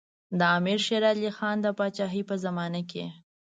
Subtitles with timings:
[0.39, 3.05] د امیر شېر علي خان د پاچاهۍ په زمانه کې.